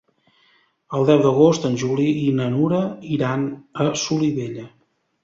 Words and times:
El 0.99 1.03
deu 1.09 1.19
d'agost 1.25 1.67
en 1.69 1.75
Juli 1.81 2.05
i 2.21 2.23
na 2.39 2.47
Nura 2.53 2.79
iran 3.19 3.45
a 3.85 3.89
Solivella. 4.05 4.65